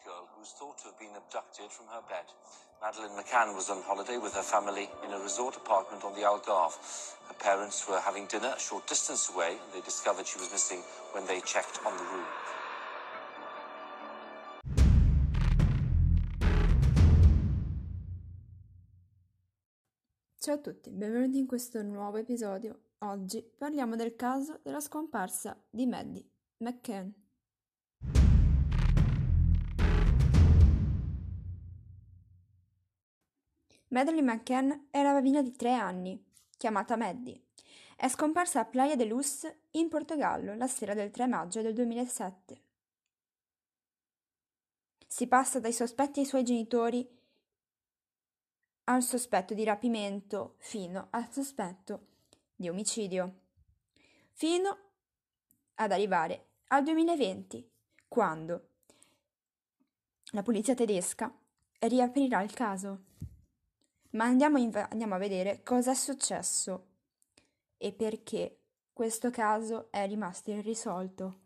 [0.00, 2.24] Girl who was thought to have been abducted from her bed.
[2.80, 6.72] Madeline McCann was on holiday with her family in a resort apartment on the Algarve.
[7.28, 10.80] Her parents were having dinner a short distance away and they discovered she was missing
[11.12, 12.26] when they checked on the room.
[20.40, 22.80] Ciao a tutti, benvenuti in questo nuovo episodio.
[23.04, 26.26] Oggi parliamo del caso della scomparsa di Maddie
[26.58, 27.21] McCann.
[33.92, 36.18] Madeline McCann era bambina di tre anni,
[36.56, 37.48] chiamata Maddie.
[37.94, 42.62] È scomparsa a Playa de Luz, in Portogallo, la sera del 3 maggio del 2007.
[45.06, 47.06] Si passa dai sospetti ai suoi genitori
[48.84, 52.06] al sospetto di rapimento fino al sospetto
[52.56, 53.40] di omicidio,
[54.32, 54.78] fino
[55.74, 57.70] ad arrivare al 2020,
[58.08, 58.68] quando
[60.30, 61.30] la polizia tedesca
[61.80, 63.10] riaprirà il caso.
[64.12, 66.88] Ma andiamo, in, andiamo a vedere cosa è successo
[67.78, 68.58] e perché
[68.92, 71.40] questo caso è rimasto irrisolto.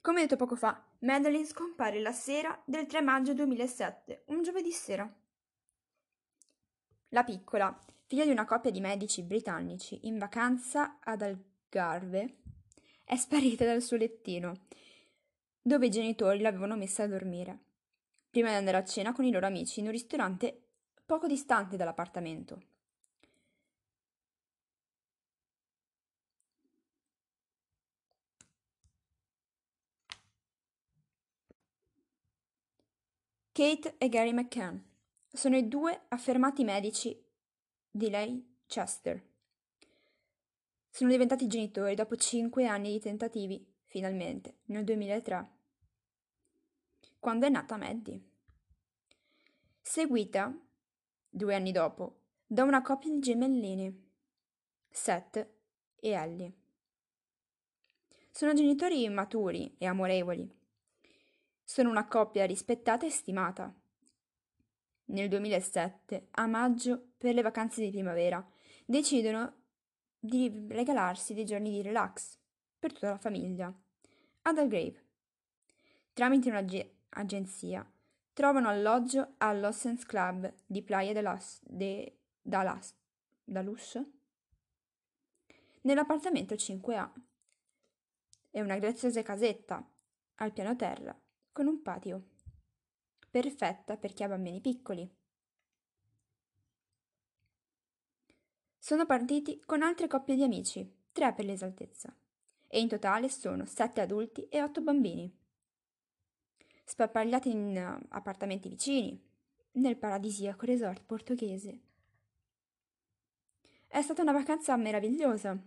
[0.00, 5.12] Come detto poco fa, Madeline scompare la sera del 3 maggio 2007, un giovedì sera.
[7.08, 7.76] La piccola,
[8.06, 12.36] figlia di una coppia di medici britannici in vacanza ad Algarve,
[13.04, 14.66] è sparita dal suo lettino,
[15.62, 17.58] dove i genitori l'avevano messa a dormire,
[18.30, 20.68] prima di andare a cena con i loro amici in un ristorante
[21.04, 22.62] poco distante dall'appartamento.
[33.52, 34.78] Kate e Gary McCann
[35.30, 37.20] sono i due affermati medici
[37.90, 39.22] di Leicester.
[40.88, 45.50] Sono diventati genitori dopo cinque anni di tentativi, finalmente, nel 2003,
[47.18, 48.22] quando è nata Maddie.
[49.82, 50.58] Seguita,
[51.28, 54.10] due anni dopo, da una coppia di gemellini,
[54.88, 55.36] Seth
[55.96, 56.52] e Ellie.
[58.30, 60.58] Sono genitori maturi e amorevoli
[61.70, 63.72] sono una coppia rispettata e stimata.
[65.04, 68.44] Nel 2007, a maggio, per le vacanze di primavera,
[68.84, 69.66] decidono
[70.18, 72.36] di regalarsi dei giorni di relax
[72.76, 73.72] per tutta la famiglia
[74.50, 75.04] ad Algrave.
[76.12, 77.88] Tramite un'agenzia
[78.32, 82.94] trovano alloggio all'Oceans Club di Playa de Las, de, Dallas,
[83.44, 84.00] Dalus
[85.82, 87.10] nell'appartamento 5A.
[88.50, 89.86] È una graziosa casetta
[90.36, 91.18] al piano terra
[91.52, 92.28] con un patio.
[93.30, 95.08] Perfetta per chi ha bambini piccoli.
[98.78, 102.14] Sono partiti con altre coppie di amici, tre per l'esaltezza,
[102.72, 105.28] e in totale sono sette adulti e otto bambini.
[106.84, 109.20] Sparpagliati in uh, appartamenti vicini,
[109.72, 111.80] nel paradisiaco resort portoghese.
[113.88, 115.60] È stata una vacanza meravigliosa,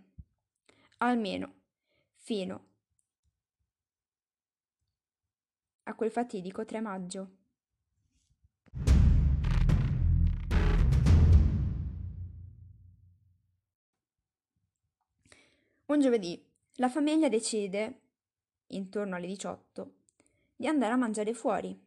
[0.98, 1.54] almeno
[2.14, 2.68] fino
[5.82, 7.36] a quel fatidico 3 maggio.
[15.86, 16.43] Un giovedì
[16.74, 18.00] la famiglia decide,
[18.68, 19.94] intorno alle 18,
[20.56, 21.78] di andare a mangiare fuori.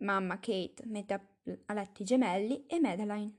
[0.00, 3.36] Mamma Kate mette a, letto i gemelli e Madeline.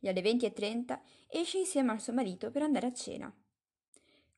[0.00, 3.34] E alle 20.30 esce insieme al suo marito per andare a cena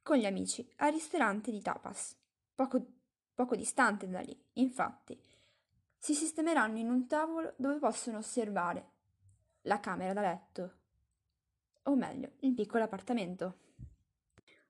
[0.09, 2.17] con gli amici al ristorante di tapas,
[2.55, 2.83] poco,
[3.35, 4.35] poco distante da lì.
[4.55, 5.21] Infatti,
[5.99, 8.93] si sistemeranno in un tavolo dove possono osservare
[9.63, 10.78] la camera da letto,
[11.83, 13.59] o meglio, il piccolo appartamento.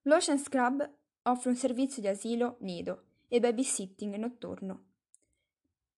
[0.02, 0.88] L'Ocean's Club
[1.22, 4.84] offre un servizio di asilo nido e babysitting notturno.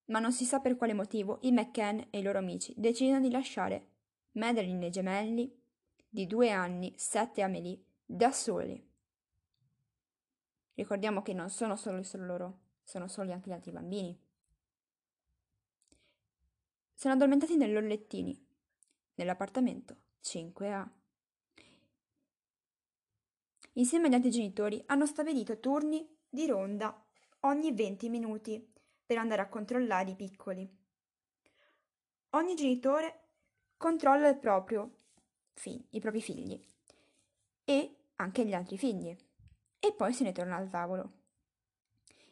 [0.07, 3.31] Ma non si sa per quale motivo i McCann e i loro amici decidono di
[3.31, 3.89] lasciare
[4.33, 5.61] Madeline e i gemelli
[6.09, 8.89] di due anni, Seth e Amelie, da soli.
[10.75, 14.19] Ricordiamo che non sono solo, solo loro, sono soli anche gli altri bambini.
[16.95, 18.37] Sono addormentati nei loro lettini,
[19.15, 21.00] nell'appartamento 5A.
[23.81, 27.03] Insieme agli altri genitori hanno stabilito turni di ronda
[27.41, 28.73] ogni 20 minuti
[29.07, 30.71] per andare a controllare i piccoli.
[32.33, 33.23] Ogni genitore
[33.79, 34.97] controlla il proprio,
[35.65, 36.63] i propri figli
[37.65, 39.17] e anche gli altri figli
[39.79, 41.13] e poi se ne torna al tavolo.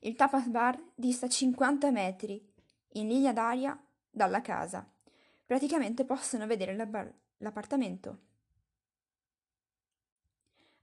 [0.01, 2.47] Il tapas bar dista 50 metri
[2.93, 4.87] in linea d'aria dalla casa.
[5.47, 6.77] Praticamente possono vedere
[7.39, 8.27] l'appartamento.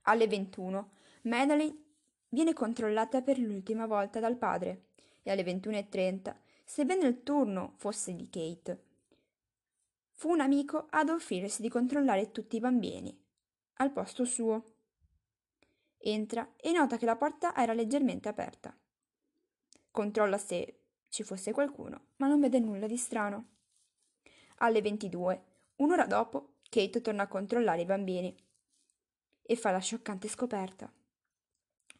[0.08, 0.90] Alle 21,
[1.22, 1.84] Madeline
[2.28, 4.90] viene controllata per l'ultima volta dal padre
[5.22, 8.84] e alle 21.30, sebbene il turno fosse di Kate,
[10.12, 13.20] fu un amico ad offrirsi di controllare tutti i bambini,
[13.74, 14.64] al posto suo.
[15.98, 18.76] Entra e nota che la porta era leggermente aperta.
[19.90, 23.54] Controlla se ci fosse qualcuno, ma non vede nulla di strano.
[24.58, 25.44] Alle 22,
[25.76, 28.45] un'ora dopo, Kate torna a controllare i bambini
[29.46, 30.92] e fa la scioccante scoperta.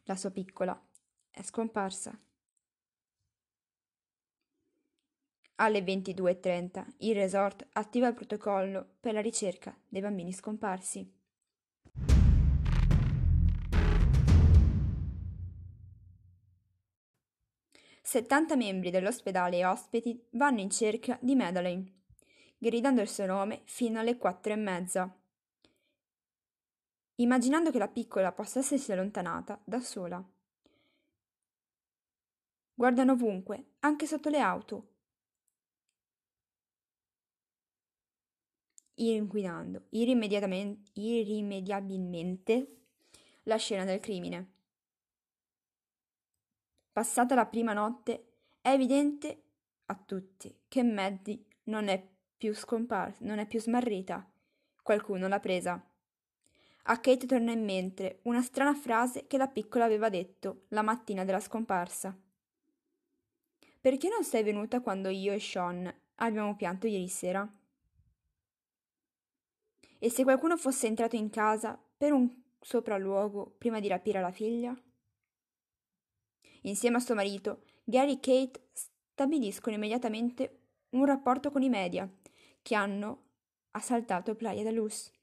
[0.03, 0.79] La sua piccola
[1.31, 2.19] è scomparsa.
[5.59, 11.15] Alle 22.30 il resort attiva il protocollo per la ricerca dei bambini scomparsi.
[18.01, 21.91] Settanta membri dell'ospedale e ospiti vanno in cerca di Madeleine,
[22.57, 25.16] gridando il suo nome fino alle quattro e mezza.
[27.19, 30.23] Immaginando che la piccola possa essersi allontanata da sola.
[32.75, 34.91] Guardano ovunque, anche sotto le auto.
[38.95, 42.77] Inquinando irrimediabilmente
[43.43, 44.51] la scena del crimine.
[46.91, 49.45] Passata la prima notte, è evidente
[49.85, 54.31] a tutti che Maddie non è più scomparsa, non è più smarrita.
[54.83, 55.83] Qualcuno l'ha presa.
[56.89, 61.25] A Kate torna in mente una strana frase che la piccola aveva detto la mattina
[61.25, 62.17] della scomparsa.
[63.81, 67.45] Perché non sei venuta quando io e Sean abbiamo pianto ieri sera?
[69.99, 74.73] E se qualcuno fosse entrato in casa per un sopralluogo prima di rapire la figlia?
[76.61, 80.59] Insieme a suo marito, Gary e Kate stabiliscono immediatamente
[80.91, 82.09] un rapporto con i media
[82.61, 83.23] che hanno
[83.71, 85.15] assaltato Playa de Luz.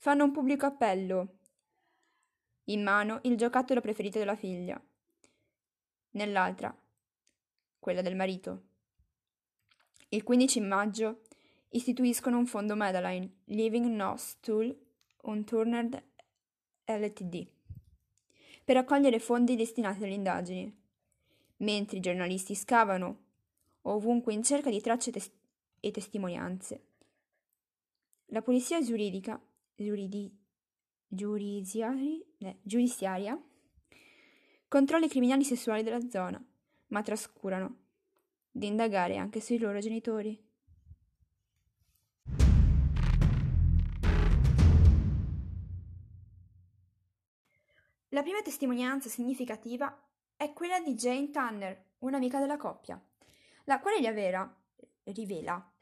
[0.00, 1.38] Fanno un pubblico appello.
[2.66, 4.80] In mano il giocattolo preferito della figlia.
[6.10, 6.72] Nell'altra,
[7.80, 8.62] quella del marito.
[10.10, 11.22] Il 15 maggio
[11.70, 14.74] istituiscono un fondo Madeline, Living No Stool
[15.22, 16.00] Unturned
[16.84, 17.46] Ltd,
[18.64, 20.80] per raccogliere fondi destinati alle indagini,
[21.56, 23.24] mentre i giornalisti scavano
[23.82, 25.32] ovunque in cerca di tracce tes-
[25.80, 26.84] e testimonianze.
[28.26, 29.40] La polizia giuridica,
[29.84, 30.36] giuridi,
[31.08, 33.40] eh, giudiziaria
[34.66, 36.44] controlla i criminali sessuali della zona,
[36.88, 37.84] ma trascurano
[38.50, 40.46] di indagare anche sui loro genitori.
[48.10, 50.02] La prima testimonianza significativa
[50.34, 53.00] è quella di Jane Tanner, un'amica della coppia,
[53.64, 54.52] la quale gli avera,
[55.04, 55.72] rivela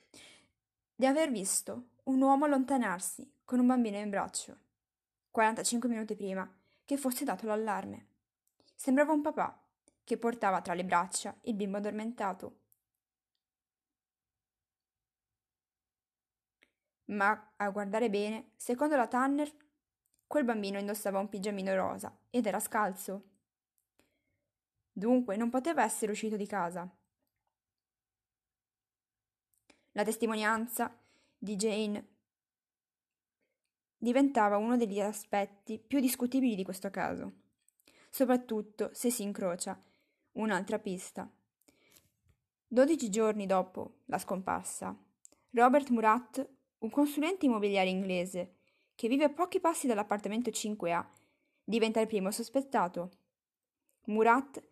[0.95, 4.57] di aver visto un uomo allontanarsi con un bambino in braccio,
[5.31, 6.49] 45 minuti prima
[6.85, 8.07] che fosse dato l'allarme.
[8.75, 9.61] Sembrava un papà
[10.05, 12.61] che portava tra le braccia il bimbo addormentato.
[17.07, 19.53] Ma a guardare bene, secondo la Tanner,
[20.27, 23.31] Quel bambino indossava un pigiamino rosa ed era scalzo.
[24.93, 26.89] Dunque non poteva essere uscito di casa.
[29.93, 30.93] La testimonianza
[31.47, 32.09] di Jane
[33.99, 37.33] diventava uno degli aspetti più discutibili di questo caso,
[38.11, 39.81] soprattutto se si incrocia
[40.33, 41.31] un'altra pista.
[42.67, 44.99] Dodici giorni dopo la scomparsa,
[45.51, 46.49] Robert Murat,
[46.79, 48.57] un consulente immobiliare inglese
[48.97, 51.07] che vive a pochi passi dall'appartamento 5A,
[51.63, 53.11] diventa il primo sospettato.
[54.07, 54.63] Murat,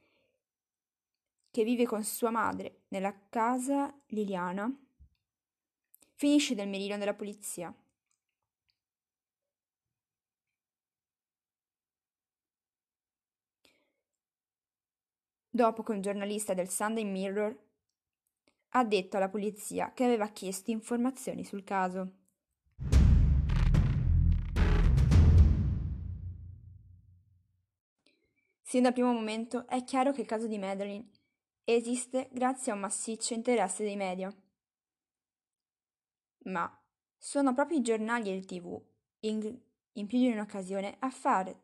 [1.52, 4.76] che vive con sua madre nella casa Liliana,
[6.14, 7.74] finisce nel mirino della polizia.
[15.48, 17.56] Dopo che un giornalista del Sunday Mirror
[18.70, 22.22] ha detto alla polizia che aveva chiesto informazioni sul caso.
[28.60, 31.08] Sin dal primo momento è chiaro che il caso di Madeline
[31.62, 34.34] esiste grazie a un massiccio interesse dei media.
[36.44, 36.70] Ma
[37.16, 38.80] sono proprio i giornali e il tv,
[39.20, 39.58] in,
[39.92, 41.54] in più di un'occasione, a far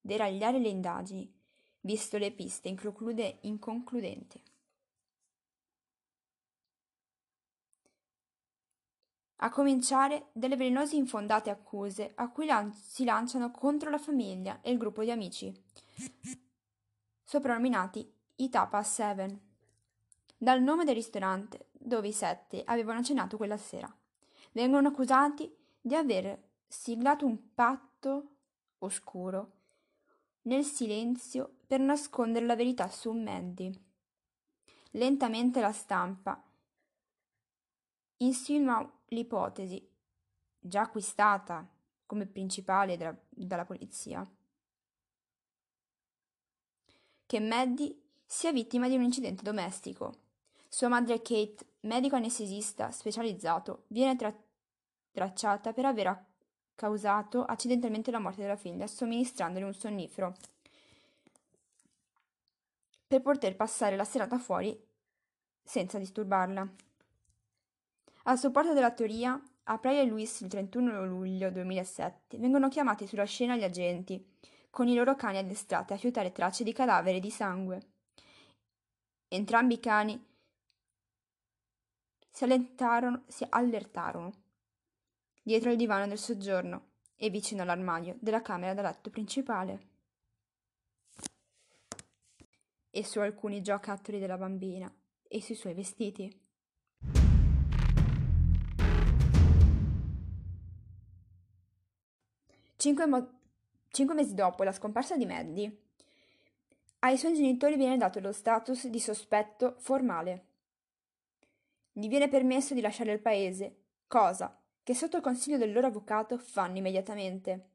[0.00, 1.32] deragliare le indagini,
[1.80, 4.42] visto le piste include, inconcludenti.
[9.36, 14.70] A cominciare dalle velenose infondate accuse a cui lan- si lanciano contro la famiglia e
[14.70, 15.52] il gruppo di amici,
[17.24, 19.40] soprannominati i Tapa Seven,
[20.38, 23.92] dal nome del ristorante dove i sette avevano cenato quella sera.
[24.52, 28.36] Vengono accusati di aver siglato un patto
[28.78, 29.60] oscuro
[30.42, 33.72] nel silenzio per nascondere la verità su Mandy.
[34.92, 36.42] Lentamente la stampa
[38.18, 39.88] insinua l'ipotesi,
[40.58, 41.66] già acquistata
[42.06, 44.28] come principale della, dalla polizia,
[47.26, 50.20] che Maddie sia vittima di un incidente domestico.
[50.68, 54.34] Sua madre Kate, medico anestesista specializzato, viene tra-
[55.10, 56.26] tracciata per aver
[56.74, 60.34] causato accidentalmente la morte della figlia somministrandole un sonnifero
[63.06, 64.78] per poter passare la serata fuori
[65.62, 66.66] senza disturbarla.
[68.24, 73.56] A supporto della teoria, April e Luis il 31 luglio 2007 vengono chiamati sulla scena
[73.56, 74.24] gli agenti,
[74.70, 77.80] con i loro cani addestrati a fiutare tracce di cadavere di sangue.
[79.28, 80.31] Entrambi i cani
[82.32, 84.32] si, si allertarono
[85.42, 89.90] dietro il divano del soggiorno e vicino all'armadio della camera da letto principale
[92.90, 94.92] e su alcuni giocattoli della bambina
[95.28, 96.40] e sui suoi vestiti.
[102.76, 103.38] Cinque, mo-
[103.90, 105.82] cinque mesi dopo la scomparsa di Maddie,
[107.00, 110.51] ai suoi genitori viene dato lo status di sospetto formale.
[111.92, 116.38] Gli viene permesso di lasciare il paese, cosa che sotto il consiglio del loro avvocato
[116.38, 117.68] fanno immediatamente,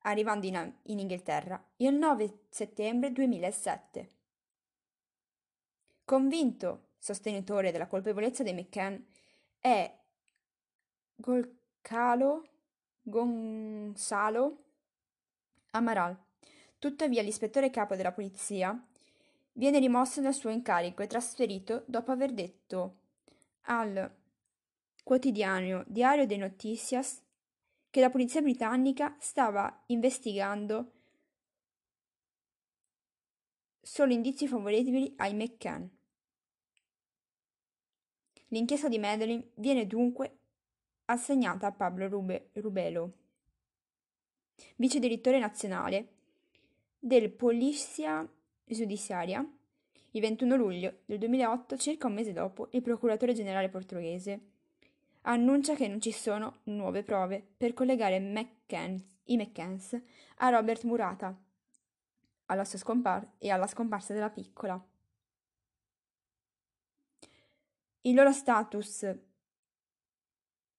[0.00, 4.10] arrivando in, in Inghilterra il 9 settembre 2007.
[6.04, 8.96] Convinto sostenitore della colpevolezza dei McCann,
[9.58, 9.92] è
[11.14, 12.46] Golcalo
[13.02, 14.64] Gonzalo
[15.70, 16.16] Amaral.
[16.78, 18.78] Tuttavia l'ispettore capo della polizia
[19.52, 22.98] viene rimosso dal suo incarico e trasferito dopo aver detto
[23.66, 24.14] al
[25.02, 27.22] quotidiano Diario de Noticias
[27.90, 30.92] che la polizia britannica stava investigando
[33.80, 35.86] solo indizi favorevoli ai McCann.
[38.48, 40.38] L'inchiesta di Madeline viene dunque
[41.06, 43.12] assegnata a Pablo Rube- Rubelo,
[44.76, 46.14] vice direttore nazionale
[46.98, 48.28] del Polizia
[48.64, 49.48] Giudiziaria.
[50.16, 54.40] Il 21 luglio del 2008, circa un mese dopo, il procuratore generale portoghese
[55.22, 60.00] annuncia che non ci sono nuove prove per collegare McCann, i McCanns
[60.36, 61.38] a Robert Murata
[62.46, 64.82] alla scompar- e alla scomparsa della piccola.
[68.00, 69.14] Il loro status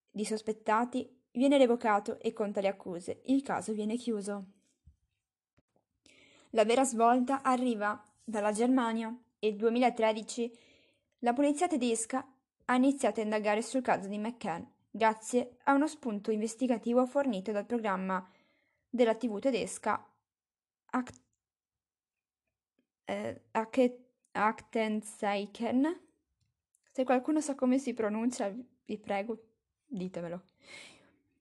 [0.09, 4.45] di sospettati viene revocato e con tali accuse il caso viene chiuso.
[6.51, 10.51] La vera svolta arriva dalla Germania e nel 2013
[11.19, 12.25] la polizia tedesca
[12.65, 17.65] ha iniziato a indagare sul caso di McCann grazie a uno spunto investigativo fornito dal
[17.65, 18.27] programma
[18.89, 20.03] della TV tedesca
[20.89, 21.21] Act-
[23.05, 23.41] eh,
[24.31, 26.01] Aktenzeichen.
[26.91, 28.53] Se qualcuno sa come si pronuncia,
[28.85, 29.37] vi prego,
[29.85, 30.43] ditemelo.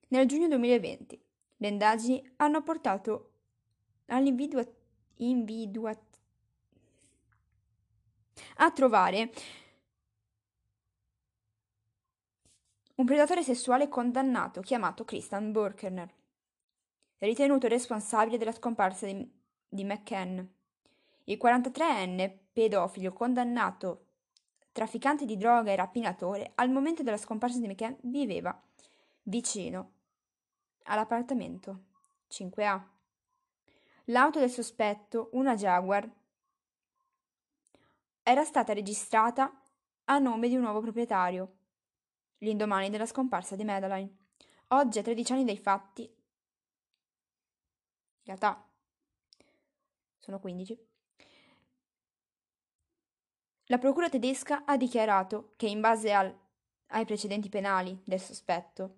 [0.09, 1.21] Nel giugno 2020
[1.57, 3.31] le indagini hanno portato
[4.07, 6.05] all'individuazione
[8.57, 9.31] a trovare
[12.95, 16.11] un predatore sessuale condannato chiamato Christian Burkener,
[17.19, 19.31] ritenuto responsabile della scomparsa di,
[19.67, 20.39] di McCann.
[21.25, 24.05] Il 43enne pedofilo condannato
[24.71, 28.59] trafficante di droga e rapinatore, al momento della scomparsa di McCann viveva
[29.23, 29.91] vicino
[30.83, 31.85] all'appartamento
[32.31, 32.81] 5A.
[34.05, 36.09] L'auto del sospetto, una Jaguar,
[38.27, 39.57] era stata registrata
[40.03, 41.59] a nome di un nuovo proprietario,
[42.39, 44.17] l'indomani della scomparsa di Madeline.
[44.67, 46.09] Oggi, a 13 anni dai fatti, in
[48.25, 48.69] realtà
[50.19, 50.87] sono 15,
[53.67, 56.37] la procura tedesca ha dichiarato che, in base al,
[56.87, 58.97] ai precedenti penali del sospetto,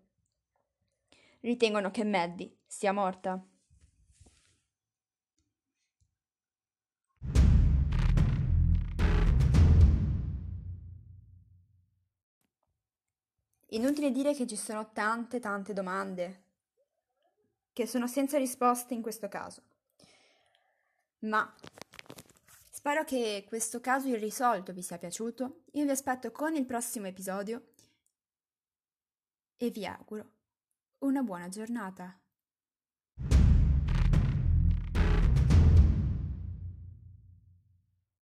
[1.41, 3.39] ritengono che Maddie sia morta.
[13.71, 16.43] Inutile dire che ci sono tante tante domande
[17.71, 19.61] che sono senza risposte in questo caso.
[21.19, 21.53] Ma
[22.69, 25.63] spero che questo caso irrisolto vi sia piaciuto.
[25.73, 27.73] Io vi aspetto con il prossimo episodio
[29.55, 30.31] e vi auguro
[30.99, 32.17] una buona giornata.